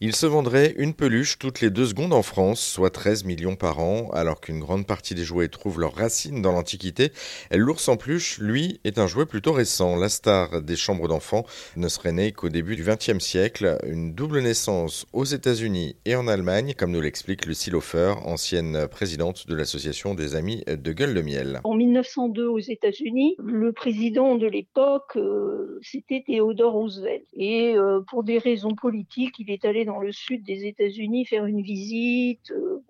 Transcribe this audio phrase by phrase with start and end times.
[0.00, 3.80] Il se vendrait une peluche toutes les deux secondes en France, soit 13 millions par
[3.80, 7.10] an, alors qu'une grande partie des jouets trouvent leurs racines dans l'Antiquité.
[7.52, 9.96] L'ours en peluche, lui, est un jouet plutôt récent.
[9.96, 13.76] La star des chambres d'enfants ne serait née qu'au début du XXe siècle.
[13.88, 19.48] Une double naissance aux États-Unis et en Allemagne, comme nous l'explique Lucie Lofer, ancienne présidente
[19.48, 21.60] de l'association des Amis de Gueule de Miel.
[21.64, 27.24] En 1902 aux États-Unis, le président de l'époque, euh, c'était Theodore Roosevelt.
[27.32, 31.46] Et euh, pour des raisons politiques, il est allé dans le sud des États-Unis faire
[31.46, 32.50] une visite.
[32.52, 32.84] Euh,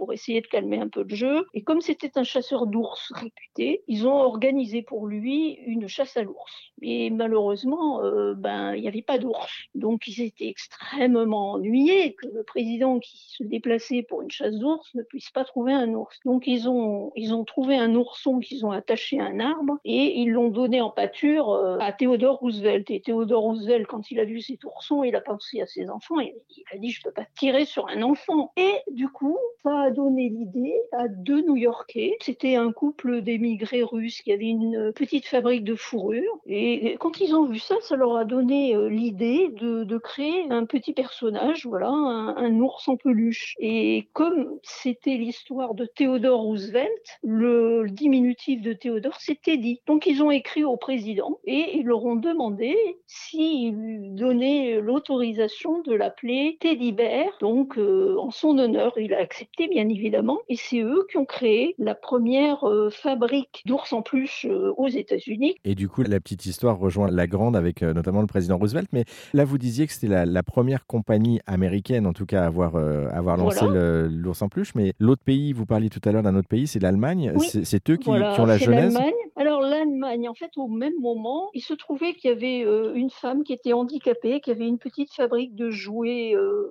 [0.00, 1.46] pour essayer de calmer un peu le jeu.
[1.52, 6.22] Et comme c'était un chasseur d'ours réputé, ils ont organisé pour lui une chasse à
[6.22, 6.72] l'ours.
[6.80, 9.66] Et malheureusement, euh, ben il n'y avait pas d'ours.
[9.74, 14.88] Donc ils étaient extrêmement ennuyés que le président qui se déplaçait pour une chasse d'ours
[14.94, 16.18] ne puisse pas trouver un ours.
[16.24, 20.18] Donc ils ont ils ont trouvé un ourson qu'ils ont attaché à un arbre et
[20.18, 22.90] ils l'ont donné en pâture euh, à Theodore Roosevelt.
[22.90, 26.20] Et Theodore Roosevelt, quand il a vu cet ourson, il a pensé à ses enfants.
[26.20, 28.50] Et il a dit je peux pas tirer sur un enfant.
[28.56, 32.16] Et du coup, ça a donné l'idée à deux New-Yorkais.
[32.20, 36.38] C'était un couple d'émigrés russes qui avait une petite fabrique de fourrure.
[36.46, 40.64] Et quand ils ont vu ça, ça leur a donné euh, l'idée de, créer un
[40.64, 43.54] petit personnage, voilà, un, ours en peluche.
[43.58, 49.80] Et comme c'était l'histoire de Theodore Roosevelt, le, diminutif de Theodore, c'était dit.
[49.86, 55.94] Donc ils ont écrit au président et ils leur ont demandé s'il donnait l'autorisation de
[55.94, 57.36] l'appeler Teddy Bear.
[57.40, 60.38] Donc euh, en son honneur, il a accepté bien évidemment.
[60.48, 64.88] Et c'est eux qui ont créé la première euh, fabrique d'ours en peluche euh, aux
[64.88, 65.56] États-Unis.
[65.64, 68.88] Et du coup, la petite histoire rejoint la grande avec euh, notamment le président Roosevelt.
[68.92, 72.46] Mais là, vous disiez que c'était la, la, première compagnie américaine, en tout cas, à
[72.46, 74.08] avoir, avoir lancé voilà.
[74.08, 74.74] l'ours en peluche.
[74.74, 77.32] Mais l'autre pays, vous parliez tout à l'heure d'un autre pays, c'est l'Allemagne.
[77.36, 77.46] Oui.
[77.62, 78.98] C'est eux qui, voilà, qui, ont la genèse.
[79.40, 83.08] Alors l'Allemagne, en fait, au même moment, il se trouvait qu'il y avait euh, une
[83.08, 86.34] femme qui était handicapée, qui avait une petite fabrique de jouets.
[86.34, 86.68] Euh,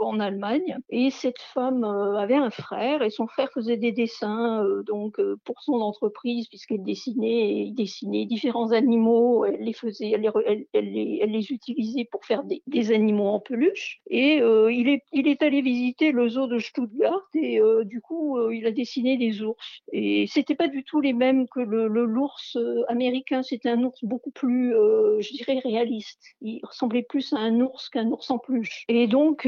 [0.00, 0.78] en Allemagne.
[0.90, 5.18] Et cette femme euh, avait un frère et son frère faisait des dessins euh, donc
[5.18, 9.44] euh, pour son entreprise puisqu'elle dessinait, dessinait différents animaux.
[9.44, 10.30] Elle les faisait, elle
[10.74, 14.00] les, utilisait pour faire des, animaux en peluche.
[14.08, 19.16] Et il est, allé visiter le zoo de Stuttgart et du coup il a dessiné
[19.16, 19.82] des ours.
[19.92, 22.56] Et c'était pas du tout les mêmes que le l'ours
[22.88, 23.42] américain.
[23.42, 26.20] C'était un ours beaucoup plus, je dirais, réaliste.
[26.40, 28.84] Il ressemblait plus à un ours qu'un ours en peluche.
[28.88, 29.46] Et donc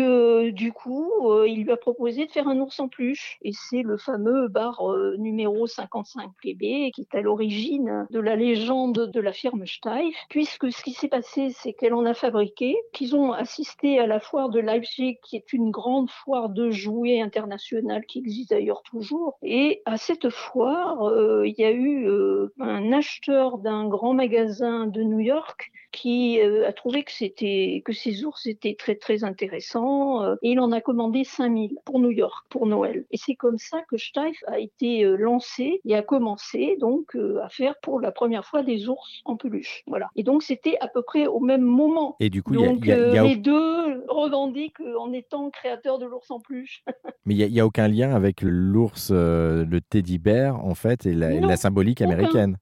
[0.52, 3.38] du coup, euh, il lui a proposé de faire un ours en peluche.
[3.42, 8.36] Et c'est le fameux bar euh, numéro 55 PB qui est à l'origine de la
[8.36, 12.76] légende de la firme Steiff, puisque ce qui s'est passé, c'est qu'elle en a fabriqué,
[12.92, 17.20] qu'ils ont assisté à la foire de Leipzig, qui est une grande foire de jouets
[17.20, 19.38] internationale qui existe d'ailleurs toujours.
[19.42, 24.86] Et à cette foire, euh, il y a eu euh, un acheteur d'un grand magasin
[24.86, 30.22] de New York qui euh, a trouvé que que ces ours étaient très très intéressants
[30.22, 33.04] euh, et il en a commandé 5000 pour New York pour Noël.
[33.10, 37.42] Et c'est comme ça que Steiff a été euh, lancé et a commencé donc euh,
[37.42, 39.82] à faire pour la première fois des ours en peluche.
[39.86, 40.08] Voilà.
[40.16, 42.16] Et donc c'était à peu près au même moment.
[42.20, 43.22] Et du coup donc y a, y a, y a...
[43.24, 46.82] les deux revendiquent en étant créateurs de l'ours en peluche.
[47.26, 51.56] Mais il n'y a, aucun lien avec l'ours le teddy bear en fait et la,
[51.56, 52.56] symbolique américaine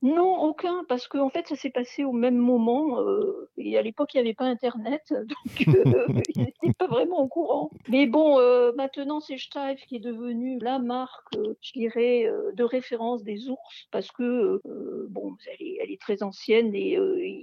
[0.66, 4.14] aucun parce qu'en en fait ça s'est passé au même moment euh, et à l'époque
[4.14, 7.70] il n'y avait pas internet donc euh, ils n'étaient pas vraiment au courant.
[7.88, 12.64] Mais bon euh, maintenant c'est Steiff qui est devenu la marque euh, je dirais de
[12.64, 14.60] référence des ours parce que
[15.10, 16.98] bon elle est, elle est, très ancienne et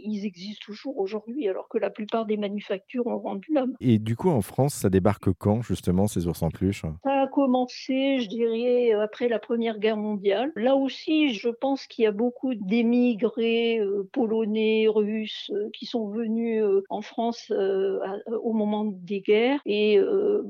[0.05, 4.16] ils existent toujours aujourd'hui alors que la plupart des manufactures ont rendu l'homme et du
[4.16, 6.84] coup en France ça débarque quand justement ces ours en peluche?
[7.03, 12.07] Ça commencé je dirais après la première guerre mondiale là aussi je pense qu'il y
[12.07, 19.99] a beaucoup d'émigrés polonais russes qui sont venus en France au moment des guerres et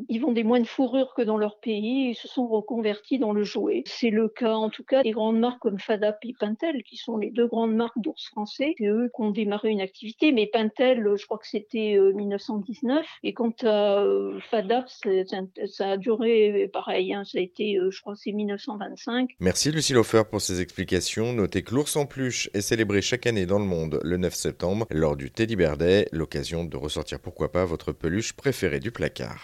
[0.10, 3.44] ils vendaient moins de fourrure que dans leur pays et se sont reconvertis dans le
[3.44, 3.84] jouet.
[3.86, 7.18] C'est le cas en tout cas des grandes marques comme Fadap et Pintel qui sont
[7.18, 8.76] les deux grandes marques d'ours français.
[8.78, 13.34] C'est eux qui ont démarré une activité, mais Pintel, je crois que c'était 1919 et
[13.34, 14.06] quant à
[14.50, 19.36] Fadap, ça a duré pareil, hein, ça a été, je crois, c'est 1925.
[19.40, 21.32] Merci Lucie Lofer pour ces explications.
[21.32, 24.88] Notez que l'ours en peluche est célébré chaque année dans le monde le 9 septembre
[24.90, 29.40] lors du Teddy Bear Day, l'occasion de ressortir pourquoi pas votre peluche préférée du placard.